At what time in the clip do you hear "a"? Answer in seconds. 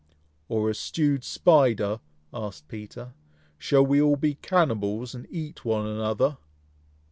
0.67-0.73